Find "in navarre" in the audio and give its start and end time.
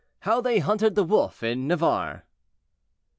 1.43-2.25